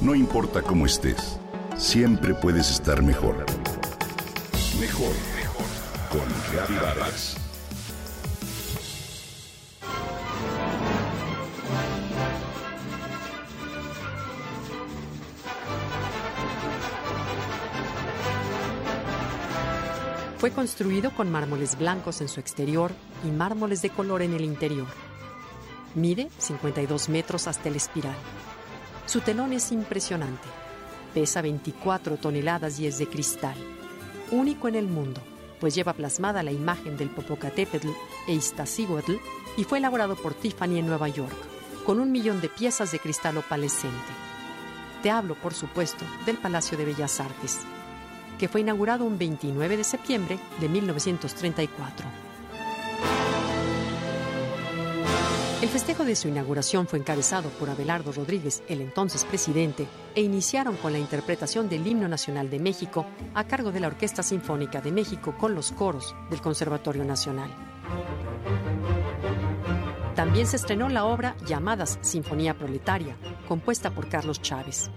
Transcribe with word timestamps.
No 0.00 0.14
importa 0.14 0.62
cómo 0.62 0.86
estés, 0.86 1.38
siempre 1.76 2.32
puedes 2.32 2.70
estar 2.70 3.02
mejor. 3.02 3.44
Mejor, 4.80 5.12
mejor. 5.36 5.66
Con 6.10 6.76
Vargas. 6.80 7.36
Fue 20.38 20.50
construido 20.50 21.10
con 21.14 21.30
mármoles 21.30 21.76
blancos 21.78 22.22
en 22.22 22.28
su 22.28 22.40
exterior 22.40 22.92
y 23.22 23.30
mármoles 23.30 23.82
de 23.82 23.90
color 23.90 24.22
en 24.22 24.32
el 24.32 24.44
interior. 24.44 24.88
Mide 25.94 26.30
52 26.38 27.10
metros 27.10 27.46
hasta 27.46 27.68
el 27.68 27.76
espiral. 27.76 28.16
Su 29.10 29.22
telón 29.22 29.52
es 29.52 29.72
impresionante. 29.72 30.46
Pesa 31.12 31.42
24 31.42 32.16
toneladas 32.16 32.78
y 32.78 32.86
es 32.86 32.98
de 32.98 33.08
cristal. 33.08 33.56
Único 34.30 34.68
en 34.68 34.76
el 34.76 34.86
mundo, 34.86 35.20
pues 35.58 35.74
lleva 35.74 35.94
plasmada 35.94 36.44
la 36.44 36.52
imagen 36.52 36.96
del 36.96 37.10
Popocatépetl 37.10 37.88
e 38.28 38.34
Iztaccíhuatl 38.34 39.14
y 39.56 39.64
fue 39.64 39.78
elaborado 39.78 40.14
por 40.14 40.34
Tiffany 40.34 40.78
en 40.78 40.86
Nueva 40.86 41.08
York, 41.08 41.34
con 41.84 41.98
un 41.98 42.12
millón 42.12 42.40
de 42.40 42.50
piezas 42.50 42.92
de 42.92 43.00
cristal 43.00 43.36
opalescente. 43.38 44.12
Te 45.02 45.10
hablo, 45.10 45.34
por 45.34 45.54
supuesto, 45.54 46.04
del 46.24 46.38
Palacio 46.38 46.78
de 46.78 46.84
Bellas 46.84 47.18
Artes 47.18 47.58
que 48.38 48.48
fue 48.48 48.62
inaugurado 48.62 49.04
un 49.04 49.18
29 49.18 49.76
de 49.76 49.84
septiembre 49.84 50.38
de 50.60 50.68
1934. 50.70 52.29
Festejo 55.70 56.04
de 56.04 56.16
su 56.16 56.26
inauguración 56.26 56.88
fue 56.88 56.98
encabezado 56.98 57.48
por 57.50 57.70
Abelardo 57.70 58.12
Rodríguez, 58.12 58.62
el 58.68 58.80
entonces 58.80 59.24
presidente, 59.24 59.86
e 60.14 60.20
iniciaron 60.20 60.76
con 60.76 60.92
la 60.92 60.98
interpretación 60.98 61.68
del 61.68 61.86
himno 61.86 62.08
nacional 62.08 62.50
de 62.50 62.58
México 62.58 63.06
a 63.34 63.44
cargo 63.44 63.70
de 63.70 63.78
la 63.78 63.86
Orquesta 63.86 64.22
Sinfónica 64.22 64.80
de 64.80 64.90
México 64.90 65.36
con 65.38 65.54
los 65.54 65.70
coros 65.70 66.14
del 66.28 66.40
Conservatorio 66.40 67.04
Nacional. 67.04 67.50
También 70.16 70.46
se 70.46 70.56
estrenó 70.56 70.88
la 70.88 71.04
obra 71.04 71.36
Llamadas 71.46 71.98
Sinfonía 72.02 72.54
Proletaria, 72.54 73.16
compuesta 73.46 73.90
por 73.90 74.08
Carlos 74.08 74.42
Chávez. 74.42 74.90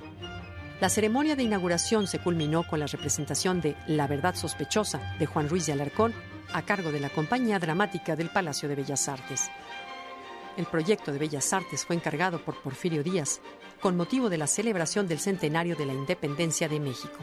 La 0.81 0.89
ceremonia 0.89 1.35
de 1.35 1.43
inauguración 1.43 2.07
se 2.07 2.19
culminó 2.19 2.67
con 2.67 2.79
la 2.79 2.87
representación 2.87 3.61
de 3.61 3.75
La 3.87 4.07
Verdad 4.07 4.35
Sospechosa 4.35 5.15
de 5.19 5.27
Juan 5.27 5.47
Ruiz 5.47 5.67
de 5.67 5.73
Alarcón 5.73 6.13
a 6.51 6.63
cargo 6.63 6.91
de 6.91 6.99
la 6.99 7.09
Compañía 7.09 7.59
Dramática 7.59 8.15
del 8.15 8.29
Palacio 8.29 8.67
de 8.67 8.75
Bellas 8.75 9.07
Artes. 9.07 9.49
El 10.55 10.65
proyecto 10.65 11.11
de 11.11 11.19
Bellas 11.19 11.51
Artes 11.51 11.85
fue 11.85 11.95
encargado 11.95 12.43
por 12.43 12.61
Porfirio 12.61 13.03
Díaz 13.03 13.41
con 13.81 13.97
motivo 13.97 14.29
de 14.29 14.37
la 14.37 14.47
celebración 14.47 15.07
del 15.07 15.19
centenario 15.19 15.75
de 15.75 15.85
la 15.85 15.93
independencia 15.93 16.69
de 16.69 16.79
México. 16.79 17.17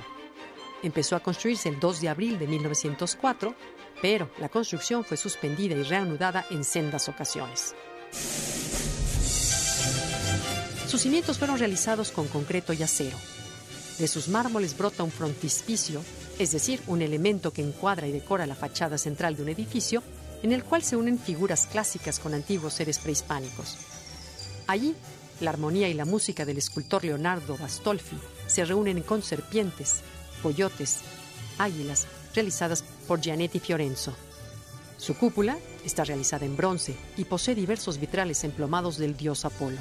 Empezó 0.82 1.14
a 1.14 1.20
construirse 1.20 1.68
el 1.68 1.78
2 1.78 2.00
de 2.00 2.08
abril 2.08 2.38
de 2.38 2.46
1904, 2.46 3.54
pero 4.02 4.30
la 4.38 4.48
construcción 4.48 5.04
fue 5.04 5.16
suspendida 5.16 5.74
y 5.76 5.82
reanudada 5.82 6.44
en 6.50 6.64
sendas 6.64 7.08
ocasiones. 7.08 7.74
Sus 10.86 11.02
cimientos 11.02 11.38
fueron 11.38 11.58
realizados 11.58 12.10
con 12.10 12.26
concreto 12.26 12.72
y 12.72 12.82
acero, 12.82 13.16
de 14.00 14.08
sus 14.08 14.28
mármoles 14.28 14.78
brota 14.78 15.02
un 15.02 15.10
frontispicio, 15.10 16.02
es 16.38 16.52
decir, 16.52 16.80
un 16.86 17.02
elemento 17.02 17.52
que 17.52 17.60
encuadra 17.60 18.06
y 18.06 18.12
decora 18.12 18.46
la 18.46 18.54
fachada 18.54 18.96
central 18.96 19.36
de 19.36 19.42
un 19.42 19.50
edificio, 19.50 20.02
en 20.42 20.52
el 20.52 20.64
cual 20.64 20.82
se 20.82 20.96
unen 20.96 21.18
figuras 21.18 21.66
clásicas 21.66 22.18
con 22.18 22.34
antiguos 22.34 22.74
seres 22.74 22.98
prehispánicos. 22.98 23.76
Allí, 24.66 24.94
la 25.40 25.50
armonía 25.50 25.88
y 25.88 25.94
la 25.94 26.04
música 26.04 26.44
del 26.44 26.58
escultor 26.58 27.04
Leonardo 27.04 27.56
Bastolfi 27.56 28.18
se 28.46 28.64
reúnen 28.64 29.02
con 29.02 29.22
serpientes, 29.22 30.00
coyotes, 30.42 31.00
águilas, 31.58 32.06
realizadas 32.34 32.84
por 33.06 33.20
Gianetti 33.20 33.58
Fiorenzo. 33.58 34.14
Su 34.96 35.16
cúpula 35.16 35.58
está 35.84 36.04
realizada 36.04 36.44
en 36.44 36.56
bronce 36.56 36.94
y 37.16 37.24
posee 37.24 37.54
diversos 37.54 37.98
vitrales 37.98 38.44
emplomados 38.44 38.98
del 38.98 39.16
dios 39.16 39.44
Apolo. 39.44 39.78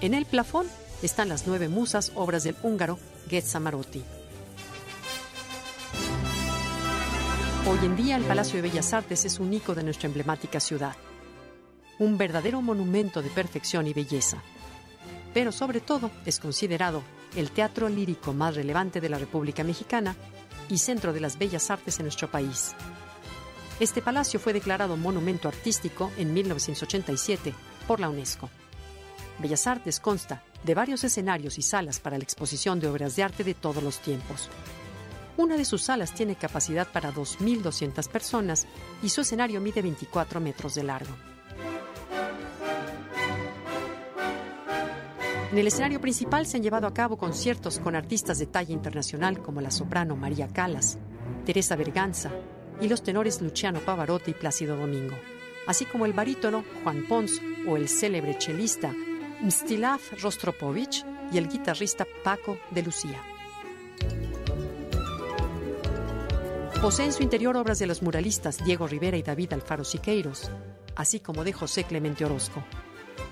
En 0.00 0.14
el 0.14 0.26
plafón 0.26 0.66
están 1.02 1.28
las 1.28 1.46
nueve 1.46 1.68
musas, 1.68 2.12
obras 2.14 2.44
del 2.44 2.56
húngaro. 2.62 2.98
Hoy 7.66 7.78
en 7.84 7.96
día 7.96 8.16
el 8.16 8.24
Palacio 8.24 8.56
de 8.56 8.68
Bellas 8.68 8.92
Artes 8.92 9.24
es 9.24 9.38
un 9.38 9.52
icono 9.52 9.76
de 9.76 9.84
nuestra 9.84 10.06
emblemática 10.06 10.60
ciudad, 10.60 10.96
un 11.98 12.16
verdadero 12.16 12.62
monumento 12.62 13.20
de 13.22 13.30
perfección 13.30 13.86
y 13.86 13.92
belleza, 13.92 14.42
pero 15.34 15.52
sobre 15.52 15.80
todo 15.80 16.10
es 16.24 16.40
considerado 16.40 17.02
el 17.36 17.50
teatro 17.50 17.88
lírico 17.88 18.32
más 18.32 18.54
relevante 18.54 19.00
de 19.00 19.08
la 19.08 19.18
República 19.18 19.64
Mexicana 19.64 20.16
y 20.68 20.78
centro 20.78 21.12
de 21.12 21.20
las 21.20 21.38
bellas 21.38 21.70
artes 21.70 21.98
en 21.98 22.06
nuestro 22.06 22.30
país. 22.30 22.74
Este 23.80 24.02
palacio 24.02 24.40
fue 24.40 24.52
declarado 24.52 24.96
monumento 24.96 25.48
artístico 25.48 26.10
en 26.16 26.32
1987 26.34 27.54
por 27.86 28.00
la 28.00 28.08
UNESCO. 28.08 28.48
Bellas 29.38 29.66
Artes 29.68 30.00
consta 30.00 30.42
de 30.64 30.74
varios 30.74 31.04
escenarios 31.04 31.58
y 31.58 31.62
salas 31.62 32.00
para 32.00 32.18
la 32.18 32.24
exposición 32.24 32.80
de 32.80 32.88
obras 32.88 33.14
de 33.14 33.22
arte 33.22 33.44
de 33.44 33.54
todos 33.54 33.82
los 33.82 33.98
tiempos. 34.00 34.48
Una 35.38 35.56
de 35.56 35.64
sus 35.64 35.82
salas 35.82 36.12
tiene 36.12 36.34
capacidad 36.34 36.88
para 36.88 37.14
2.200 37.14 38.08
personas 38.08 38.66
y 39.04 39.08
su 39.08 39.20
escenario 39.20 39.60
mide 39.60 39.82
24 39.82 40.40
metros 40.40 40.74
de 40.74 40.82
largo. 40.82 41.14
En 45.52 45.56
el 45.56 45.68
escenario 45.68 46.00
principal 46.00 46.44
se 46.44 46.56
han 46.56 46.64
llevado 46.64 46.88
a 46.88 46.92
cabo 46.92 47.16
conciertos 47.16 47.78
con 47.78 47.94
artistas 47.94 48.40
de 48.40 48.46
talla 48.46 48.74
internacional 48.74 49.40
como 49.40 49.60
la 49.60 49.70
soprano 49.70 50.16
María 50.16 50.48
Calas, 50.48 50.98
Teresa 51.46 51.76
Berganza 51.76 52.32
y 52.80 52.88
los 52.88 53.04
tenores 53.04 53.40
Luciano 53.40 53.78
Pavarotti 53.78 54.32
y 54.32 54.34
Plácido 54.34 54.76
Domingo, 54.76 55.16
así 55.68 55.84
como 55.84 56.04
el 56.04 56.14
barítono 56.14 56.64
Juan 56.82 57.06
Pons 57.08 57.40
o 57.68 57.76
el 57.76 57.88
célebre 57.88 58.36
chelista 58.38 58.92
Mstislav 59.40 60.00
Rostropovich 60.20 61.06
y 61.32 61.38
el 61.38 61.48
guitarrista 61.48 62.04
Paco 62.24 62.58
de 62.72 62.82
Lucía. 62.82 63.37
Posee 66.82 67.06
en 67.06 67.12
su 67.12 67.24
interior 67.24 67.56
obras 67.56 67.80
de 67.80 67.88
los 67.88 68.02
muralistas 68.02 68.64
Diego 68.64 68.86
Rivera 68.86 69.16
y 69.16 69.22
David 69.24 69.52
Alfaro 69.52 69.82
Siqueiros, 69.82 70.48
así 70.94 71.18
como 71.18 71.42
de 71.42 71.52
José 71.52 71.82
Clemente 71.82 72.24
Orozco. 72.24 72.62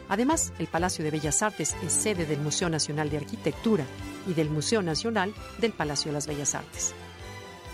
Además, 0.08 0.52
el 0.58 0.66
Palacio 0.66 1.04
de 1.04 1.12
Bellas 1.12 1.42
Artes 1.42 1.76
es 1.80 1.92
sede 1.92 2.26
del 2.26 2.40
Museo 2.40 2.68
Nacional 2.68 3.08
de 3.08 3.18
Arquitectura 3.18 3.84
y 4.26 4.34
del 4.34 4.50
Museo 4.50 4.82
Nacional 4.82 5.32
del 5.58 5.72
Palacio 5.72 6.10
de 6.10 6.14
las 6.14 6.26
Bellas 6.26 6.56
Artes. 6.56 6.92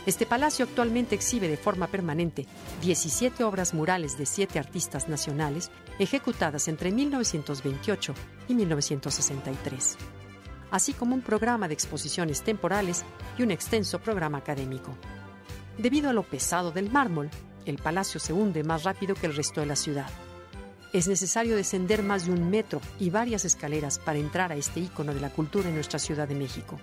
Este 0.04 0.26
palacio 0.26 0.66
actualmente 0.66 1.14
exhibe 1.14 1.48
de 1.48 1.56
forma 1.56 1.86
permanente 1.86 2.46
17 2.82 3.42
obras 3.42 3.72
murales 3.72 4.18
de 4.18 4.26
siete 4.26 4.58
artistas 4.58 5.08
nacionales 5.08 5.70
ejecutadas 5.98 6.68
entre 6.68 6.90
1928 6.90 8.12
y 8.46 8.54
1963, 8.54 9.96
así 10.70 10.92
como 10.92 11.14
un 11.14 11.22
programa 11.22 11.66
de 11.66 11.72
exposiciones 11.72 12.42
temporales 12.42 13.06
y 13.38 13.42
un 13.42 13.50
extenso 13.50 14.00
programa 14.00 14.36
académico. 14.36 14.94
Debido 15.78 16.10
a 16.10 16.12
lo 16.12 16.22
pesado 16.22 16.70
del 16.70 16.90
mármol, 16.90 17.30
el 17.64 17.78
palacio 17.78 18.20
se 18.20 18.32
hunde 18.32 18.64
más 18.64 18.84
rápido 18.84 19.14
que 19.14 19.26
el 19.26 19.34
resto 19.34 19.60
de 19.60 19.66
la 19.66 19.76
ciudad. 19.76 20.08
Es 20.92 21.08
necesario 21.08 21.56
descender 21.56 22.02
más 22.02 22.26
de 22.26 22.32
un 22.32 22.50
metro 22.50 22.80
y 23.00 23.08
varias 23.08 23.44
escaleras 23.44 23.98
para 23.98 24.18
entrar 24.18 24.52
a 24.52 24.56
este 24.56 24.80
ícono 24.80 25.14
de 25.14 25.20
la 25.20 25.30
cultura 25.30 25.68
en 25.68 25.74
nuestra 25.74 25.98
Ciudad 25.98 26.28
de 26.28 26.34
México. 26.34 26.78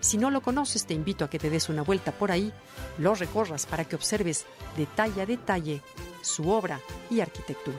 Si 0.00 0.18
no 0.18 0.30
lo 0.30 0.42
conoces, 0.42 0.84
te 0.84 0.94
invito 0.94 1.24
a 1.24 1.30
que 1.30 1.38
te 1.38 1.50
des 1.50 1.68
una 1.70 1.82
vuelta 1.82 2.12
por 2.12 2.30
ahí, 2.30 2.52
lo 2.98 3.14
recorras 3.14 3.66
para 3.66 3.84
que 3.84 3.96
observes 3.96 4.44
detalle 4.76 5.22
a 5.22 5.26
detalle 5.26 5.82
su 6.22 6.50
obra 6.50 6.80
y 7.10 7.20
arquitectura. 7.20 7.78